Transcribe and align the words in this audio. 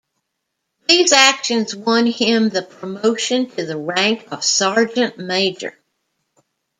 These 0.87 1.11
actions 1.11 1.75
won 1.75 2.07
him 2.07 2.49
the 2.49 2.63
promotion 2.63 3.51
to 3.51 3.65
the 3.67 3.77
rank 3.77 4.29
of 4.31 4.43
Sergeant 4.43 5.19
Major. 5.19 5.77